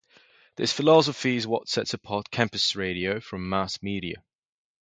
[0.55, 4.23] This philosophy is what sets apart campus radio from mass media.